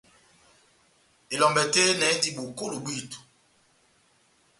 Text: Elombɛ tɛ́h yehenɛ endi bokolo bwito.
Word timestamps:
Elombɛ 1.33 1.61
tɛ́h 1.73 1.85
yehenɛ 1.87 2.05
endi 2.13 2.29
bokolo 2.35 2.75
bwito. 2.83 3.19